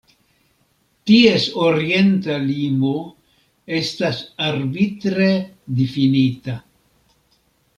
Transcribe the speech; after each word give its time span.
Ties 1.09 1.43
orienta 1.65 2.37
limo 2.45 2.93
estas 3.81 4.23
arbitre 4.47 5.31
difinita. 5.83 6.57